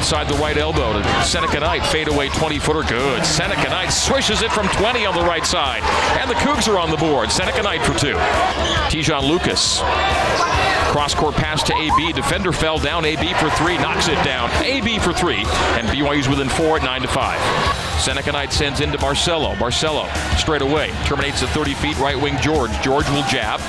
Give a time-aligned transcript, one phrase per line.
[0.00, 1.84] outside the right elbow to Seneca Knight.
[1.84, 2.88] Fadeaway 20 footer.
[2.88, 3.22] Good.
[3.22, 5.82] Seneca Knight swishes it from 20 on the right side.
[6.18, 7.30] And the Cougs are on the board.
[7.30, 8.14] Seneca Knight for two.
[8.88, 9.80] Te'Jon Lucas.
[10.90, 12.14] Cross court pass to AB.
[12.14, 13.04] Defender fell down.
[13.04, 13.76] AB for three.
[13.76, 14.50] Knocks it down.
[14.64, 15.44] AB for three.
[15.76, 18.00] And BYU's within four at 9 to 5.
[18.00, 19.54] Seneca Knight sends into Barcelo.
[19.56, 20.08] Barcelo
[20.38, 20.92] straight away.
[21.04, 21.98] Terminates at 30 feet.
[21.98, 22.72] Right wing George.
[22.80, 23.60] George will jab.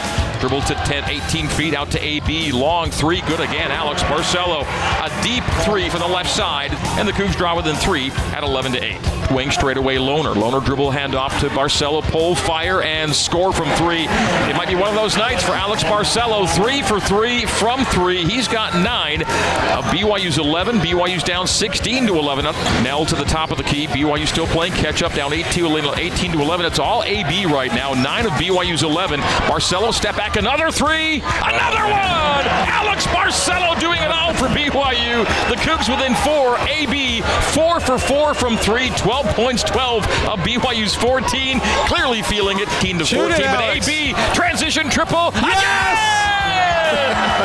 [0.42, 2.52] Dribble to 10, 18 feet out to AB.
[2.52, 3.22] Long three.
[3.22, 3.70] Good again.
[3.70, 4.64] Alex Barcelo.
[4.64, 6.72] A deep three from the left side.
[6.98, 9.32] And the Cougs draw within three at 11 to 8.
[9.32, 12.02] Wing straight away Loner Lohner dribble handoff to Barcelo.
[12.02, 14.06] Pole fire, and score from three.
[14.06, 16.50] It might be one of those nights for Alex Barcelo.
[16.50, 18.26] Three for three from three.
[18.26, 20.78] He's got nine uh, of BYU's 11.
[20.80, 22.46] BYU's down 16 to 11.
[22.84, 23.86] Knell to the top of the key.
[23.86, 26.66] BYU still playing catch up down 18 to 11.
[26.66, 27.94] It's all AB right now.
[27.94, 29.20] Nine of BYU's 11.
[29.20, 30.31] Barcelo step back.
[30.38, 31.22] Another three.
[31.22, 32.46] Another one.
[32.72, 35.26] Alex Barcelo doing it all for BYU.
[35.50, 36.58] The Cougs within four.
[36.70, 37.22] AB
[37.54, 38.90] four for four from three.
[38.92, 39.64] 12 points.
[39.64, 41.60] 12 of BYU's 14.
[41.86, 42.70] Clearly feeling it.
[42.80, 43.32] 18 to 14.
[43.32, 45.32] It, but AB transition triple.
[45.36, 46.00] Yes!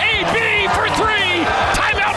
[0.00, 1.42] AB for three.
[1.74, 2.14] Timeout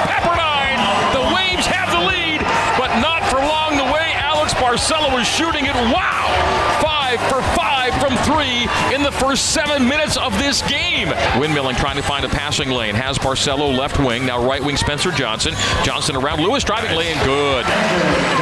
[4.69, 5.73] Barcelo is shooting it.
[5.73, 6.79] Wow!
[6.79, 11.07] Five for five from three in the first seven minutes of this game.
[11.41, 12.93] Windmilling trying to find a passing lane.
[12.93, 14.27] Has Barcelo left wing.
[14.27, 15.55] Now right wing Spencer Johnson.
[15.83, 17.17] Johnson around Lewis driving lane.
[17.23, 17.65] Good.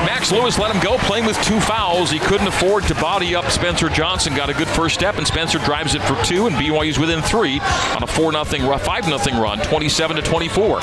[0.03, 2.11] Max Lewis let him go playing with two fouls.
[2.11, 4.35] He couldn't afford to body up Spencer Johnson.
[4.35, 7.61] Got a good first step, and Spencer drives it for two, and BYU's within three
[7.95, 10.81] on a 4 0 5 0 run, 27 to 24.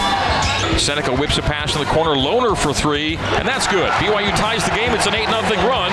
[0.79, 2.15] Seneca whips a pass in the corner.
[2.15, 3.91] Lohner for three, and that's good.
[3.93, 4.93] BYU ties the game.
[4.93, 5.91] It's an 8 0 run.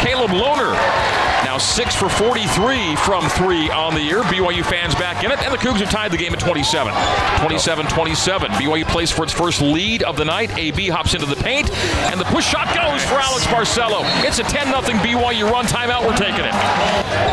[0.00, 1.17] Caleb Lohner
[1.58, 4.22] now 6 for 43 from 3 on the year.
[4.22, 6.92] BYU fans back in it, and the Cougs have tied the game at 27.
[7.40, 8.50] 27 27.
[8.52, 10.56] BYU plays for its first lead of the night.
[10.56, 11.70] AB hops into the paint,
[12.10, 14.02] and the push shot goes for Alex Barcelo.
[14.24, 15.64] It's a 10 0 BYU run.
[15.66, 16.54] Timeout, we're taking it.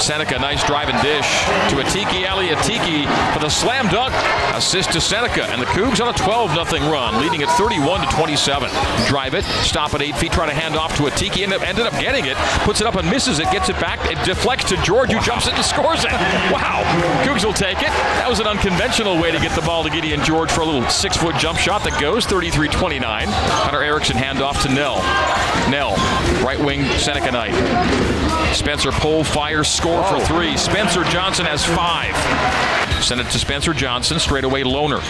[0.01, 1.27] Seneca, nice drive and dish
[1.69, 4.13] to Atiki Ali Atiki for the slam dunk.
[4.55, 8.15] Assist to Seneca, and the Cougs on a 12 0 run, leading at 31 to
[8.15, 8.69] 27.
[9.07, 11.93] Drive it, stop at 8 feet, try to hand off to Atiki, up, ended up
[11.93, 15.11] getting it, puts it up and misses it, gets it back, it deflects to George,
[15.11, 16.11] who jumps it and scores it.
[16.51, 16.83] Wow,
[17.23, 17.89] Cougs will take it.
[18.19, 20.87] That was an unconventional way to get the ball to Gideon George for a little
[20.89, 23.27] six foot jump shot that goes 33 29.
[23.27, 24.97] Hunter Erickson handoff to Knell.
[25.69, 25.95] Knell,
[26.45, 27.53] right wing Seneca Knight.
[28.53, 30.25] Spencer Pole fires score for oh.
[30.25, 30.55] three.
[30.57, 32.15] Spencer Johnson has five.
[33.03, 35.01] Send it to Spencer Johnson, straight away Lohner.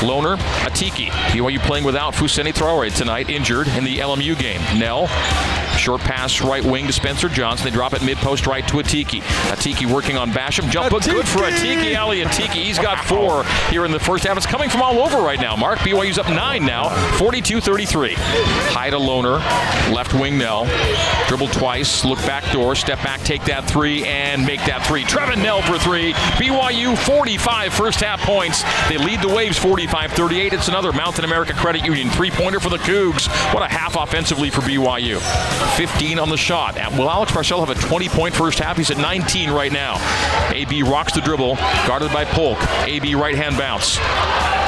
[0.00, 1.08] Lohner, Atiki.
[1.30, 4.60] BYU playing without Fousseyni Traore tonight, injured in the LMU game.
[4.78, 5.06] Knell,
[5.78, 7.64] short pass right wing to Spencer Johnson.
[7.64, 9.20] They drop it mid post right to Atiki.
[9.50, 10.70] Atiki working on Basham.
[10.70, 11.98] Jump hook, good for Atiki.
[11.98, 12.62] Ali Atiki.
[12.64, 14.36] He's got four here in the first half.
[14.36, 15.78] It's coming from all over right now, Mark.
[15.80, 18.14] BYU's up nine now, 42 33.
[18.16, 19.38] High to Lohner,
[19.94, 20.66] left wing Knell.
[21.28, 25.04] Dribble twice, look back door, step back, take that three, and make that three.
[25.04, 26.12] Trevin Knell for three.
[26.12, 28.62] BYU 45 first half points.
[28.88, 30.52] They lead the Waves 45 38.
[30.52, 33.28] It's another Mountain America Credit Union three pointer for the Cougs.
[33.54, 35.18] What a half offensively for BYU.
[35.76, 36.74] 15 on the shot.
[36.96, 38.76] Will Alex Barcelo have a 20 point first half?
[38.76, 39.96] He's at 19 right now.
[40.52, 41.56] AB rocks the dribble,
[41.86, 42.58] guarded by Polk.
[42.86, 43.96] AB right hand bounce.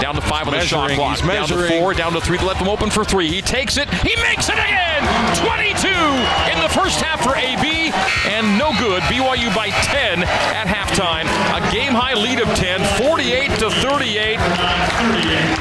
[0.01, 1.17] Down to five on the shot Measuring, clock.
[1.19, 1.81] he's Down to measuring.
[1.81, 2.39] four, down to three.
[2.39, 3.29] Let them open for three.
[3.29, 3.89] He takes it.
[4.03, 5.03] He makes it again.
[5.45, 7.93] 22 in the first half for AB,
[8.29, 9.03] and no good.
[9.05, 11.27] BYU by 10 at halftime.
[11.55, 15.60] A game high lead of 10, 48 to 38 on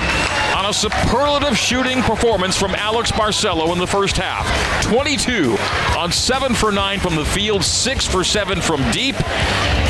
[0.69, 4.45] a superlative shooting performance from Alex Barcelo in the first half.
[4.83, 5.57] 22
[5.97, 9.15] on 7 for 9 from the field, 6 for 7 from deep.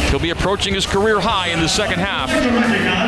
[0.10, 2.32] He'll be approaching his career high in the second half.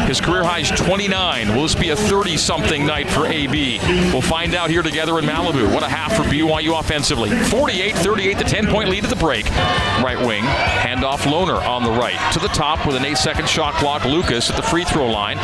[0.08, 1.56] His career high is 29.
[1.56, 3.80] Will this be a 30 something night for AB?
[4.12, 5.74] We'll find out here together in Malibu.
[5.74, 7.32] What a half for BYU offensively.
[7.32, 9.50] 48 38, the 10 point lead at the break.
[9.50, 12.34] Right wing, handoff Lohner on the right.
[12.34, 14.06] To the top with an 8 second shot clock.
[14.06, 15.38] Lucas at the free throw line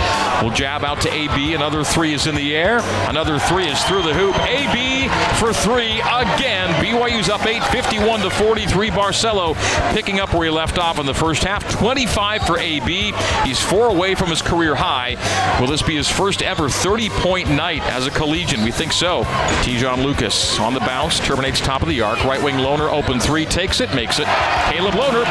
[0.43, 1.55] will jab out to AB.
[1.55, 2.81] Another three is in the air.
[3.09, 4.37] Another three is through the hoop.
[4.45, 5.07] AB
[5.39, 6.69] for three again.
[6.83, 8.91] BYU's up 8, 51 to 43.
[8.91, 9.55] Barcelo
[9.93, 11.46] picking up where he left off in the first half.
[11.47, 13.13] 25 for AB.
[13.43, 15.15] He's four away from his career high.
[15.61, 18.63] Will this be his first ever 30 point night as a collegian?
[18.63, 19.23] We think so.
[19.63, 22.23] Te'Jon Lucas on the bounce, terminates top of the arc.
[22.25, 24.25] Right wing Lohner, open three, takes it, makes it.
[24.71, 25.23] Caleb Lohner,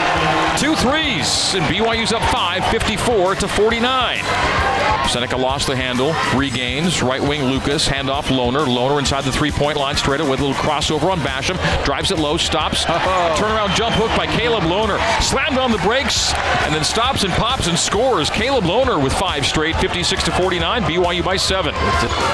[0.58, 4.75] two threes, and BYU's up 5, 54 to 49.
[5.08, 7.02] Seneca lost the handle, regains.
[7.02, 8.66] Right wing Lucas, handoff Lohner.
[8.66, 11.56] Lohner inside the three point line straight away with a little crossover on Basham.
[11.84, 12.84] Drives it low, stops.
[13.08, 13.34] Oh.
[13.38, 14.98] Turnaround jump hook by Caleb Lohner.
[15.22, 18.30] Slammed on the brakes and then stops and pops and scores.
[18.30, 20.82] Caleb Lohner with five straight, 56 to 49.
[20.82, 21.74] BYU by seven.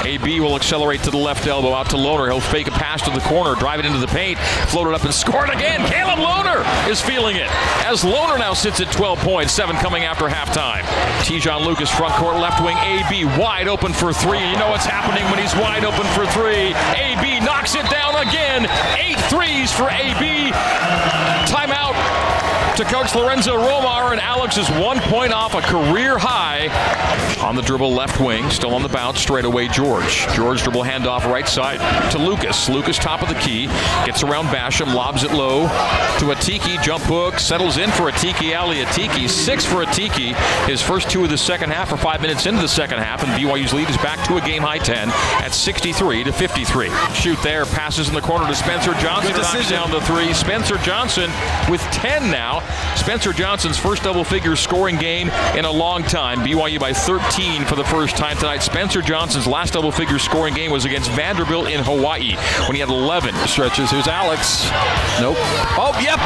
[0.06, 2.30] AB will accelerate to the left elbow out to Lohner.
[2.30, 5.04] He'll fake a pass to the corner, drive it into the paint, float it up
[5.04, 5.84] and score it again.
[5.86, 7.48] Caleb Lohner is feeling it
[7.84, 10.82] as Lohner now sits at 12 points, seven coming after halftime.
[11.24, 12.76] Te'Jon Lucas front court left wing.
[12.78, 14.38] AB wide open for three.
[14.38, 16.74] You know what's happening when he's wide open for three.
[16.94, 18.66] AB knocks it down again.
[18.98, 20.52] Eight threes for AB.
[21.50, 22.41] Timeout
[22.76, 26.68] to coach Lorenzo Romar, and Alex is one point off a career high
[27.46, 28.48] on the dribble left wing.
[28.50, 30.26] Still on the bounce, straight away George.
[30.34, 31.80] George dribble handoff right side
[32.12, 32.70] to Lucas.
[32.70, 33.66] Lucas top of the key,
[34.06, 35.62] gets around Basham, lobs it low
[36.18, 36.82] to Atiki.
[36.82, 38.78] Jump hook, settles in for a Atiki Ali.
[38.78, 40.34] Atiki, six for Atiki.
[40.66, 43.32] His first two of the second half, or five minutes into the second half, and
[43.32, 45.08] BYU's lead is back to a game high 10
[45.42, 46.90] at 63 to 53.
[47.12, 49.32] Shoot there, passes in the corner to Spencer Johnson.
[49.32, 50.32] Knocks down the three.
[50.32, 51.30] Spencer Johnson
[51.68, 52.61] with 10 now.
[52.96, 56.40] Spencer Johnson's first double figure scoring game in a long time.
[56.40, 58.62] BYU by 13 for the first time tonight.
[58.62, 62.36] Spencer Johnson's last double figure scoring game was against Vanderbilt in Hawaii
[62.66, 63.34] when he had 11.
[63.46, 63.90] Stretches.
[63.90, 64.64] Here's Alex.
[65.20, 65.36] Nope.
[65.78, 66.20] Oh, yep.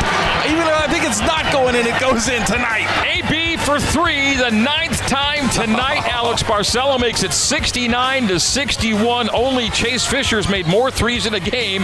[0.51, 2.87] Even though I think it's not going in, it goes in tonight.
[3.05, 6.03] AB for three, the ninth time tonight.
[6.13, 9.31] Alex Barcelo makes it 69 to 61.
[9.33, 11.83] Only Chase Fischer's made more threes in a game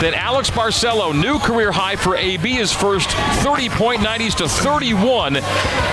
[0.00, 1.18] than Alex Barcelo.
[1.18, 2.52] New career high for AB.
[2.52, 4.20] His first 30 point night.
[4.20, 5.36] He's to 31.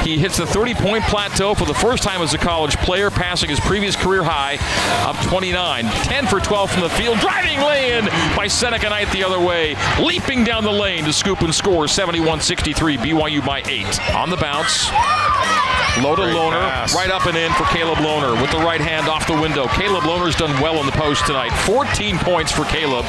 [0.04, 3.50] He hits the 30 point plateau for the first time as a college player, passing
[3.50, 4.58] his previous career high
[5.08, 5.86] of 29.
[5.86, 7.20] 10 for 12 from the field.
[7.20, 8.06] Driving lay in
[8.36, 9.76] by Seneca Knight the other way.
[10.00, 12.98] Leaping down the lane to scoop and score 71 63.
[12.98, 14.16] BYU by 8.
[14.16, 14.90] On the bounce.
[16.04, 16.94] Low to Great Lohner, pass.
[16.96, 19.68] right up and in for Caleb Lohner with the right hand off the window.
[19.68, 21.50] Caleb Lohner's done well in the post tonight.
[21.66, 23.04] 14 points for Caleb.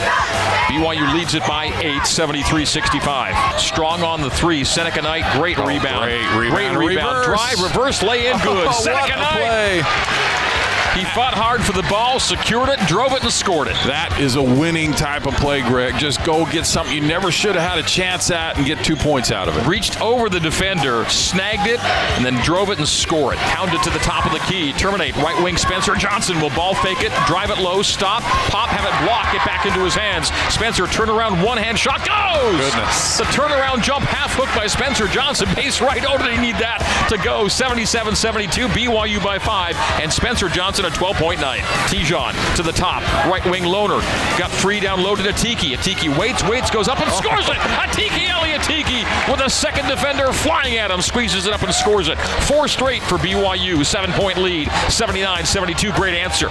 [0.73, 3.61] BYU leads it by 8, 73 65.
[3.61, 4.65] Strong on the three.
[4.65, 6.05] Seneca Knight, great oh, rebound.
[6.09, 6.77] great rebound.
[6.77, 7.19] Great rebound.
[7.19, 7.27] Reverse.
[7.27, 8.69] Drive, reverse, lay in good.
[8.69, 9.83] Oh, Seneca Knight.
[9.83, 10.48] play.
[10.95, 13.75] He fought hard for the ball, secured it, drove it, and scored it.
[13.87, 15.99] That is a winning type of play, Greg.
[15.99, 18.97] Just go get something you never should have had a chance at and get two
[18.97, 19.67] points out of it.
[19.67, 21.79] reached over the defender, snagged it,
[22.17, 23.39] and then drove it and score it.
[23.39, 24.73] Pounded to the top of the key.
[24.73, 25.15] Terminate.
[25.17, 29.07] Right wing Spencer Johnson will ball fake it, drive it low, stop, pop, have it
[29.07, 30.31] block, get back into his hands.
[30.53, 32.59] Spencer turn around, one hand shot goes.
[32.59, 33.19] Goodness.
[33.19, 35.49] The turnaround jump half hook by Spencer Johnson.
[35.55, 36.03] Base right.
[36.07, 36.81] Oh, did he need that
[37.11, 37.45] to go?
[37.45, 38.69] 77-72.
[38.69, 41.61] BYU by five, and Spencer Johnson a 12-point night.
[41.89, 43.03] Te'Jon to the top.
[43.27, 44.01] Right wing Lohner
[44.39, 45.77] got free down low to Atiki.
[45.77, 47.57] Atiki waits, waits, goes up and scores it.
[47.57, 52.09] Atiki Ali Atiki with a second defender flying at him, squeezes it up and scores
[52.09, 52.19] it.
[52.47, 53.85] Four straight for BYU.
[53.85, 54.69] Seven-point lead.
[54.69, 55.95] 79-72.
[55.95, 56.49] Great answer.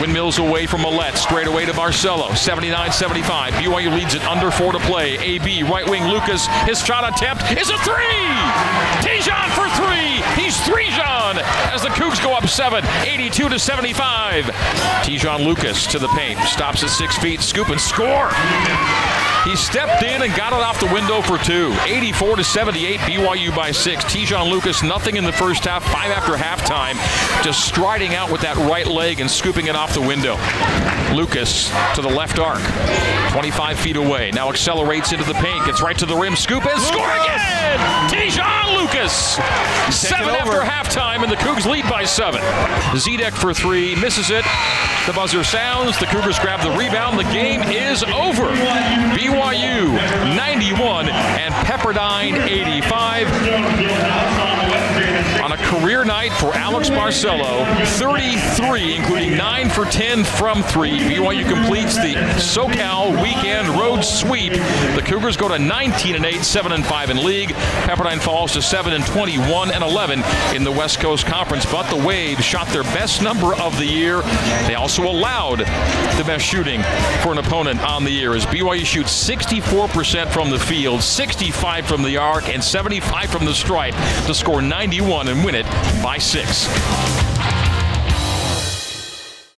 [0.00, 1.16] Windmills away from Mallette.
[1.16, 2.28] Straight away to Barcelo.
[2.28, 3.50] 79-75.
[3.52, 5.18] BYU leads it under four to play.
[5.18, 6.46] AB right wing Lucas.
[6.64, 8.28] His shot attempt is a three.
[9.02, 10.22] Te'Jon for three.
[10.40, 11.38] He's three John
[11.72, 12.84] as the Cougs go up seven.
[13.04, 14.44] 82 to 75.
[15.02, 16.38] Te'Jon Lucas to the paint.
[16.40, 17.40] Stops at six feet.
[17.40, 18.30] Scoop and score.
[19.44, 21.74] He stepped in and got it off the window for two.
[21.86, 24.04] 84 to 78, BYU by six.
[24.04, 26.96] Te'Jon Lucas, nothing in the first half, five after halftime,
[27.42, 30.36] just striding out with that right leg and scooping it off the window.
[31.14, 32.60] Lucas to the left arc,
[33.32, 34.30] 25 feet away.
[34.32, 38.08] Now accelerates into the paint, gets right to the rim, scoop and score again!
[40.48, 42.40] After halftime, and the Cougs lead by seven.
[42.92, 44.44] Zedek for three, misses it.
[45.06, 45.98] The buzzer sounds.
[45.98, 47.18] The Cougars grab the rebound.
[47.18, 48.48] The game is over.
[49.14, 49.92] BYU
[50.36, 54.77] 91 and Pepperdine 85.
[55.18, 57.66] On a career night for Alex Barcelo,
[57.98, 60.90] 33, including 9 for 10 from 3.
[60.90, 64.52] BYU completes the SoCal weekend road sweep.
[64.52, 67.48] The Cougars go to 19 and 8, 7 and 5 in league.
[67.48, 70.22] Pepperdine falls to 7 and 21 and 11
[70.54, 71.66] in the West Coast Conference.
[71.66, 74.22] But the Waves shot their best number of the year.
[74.68, 76.80] They also allowed the best shooting
[77.22, 82.04] for an opponent on the year as BYU shoots 64% from the field, 65 from
[82.04, 83.94] the arc, and 75 from the stripe
[84.26, 85.64] to score 91 and win it
[86.02, 87.27] by six.